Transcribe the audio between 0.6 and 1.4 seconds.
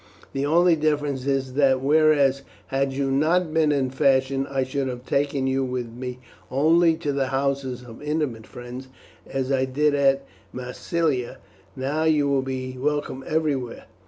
difference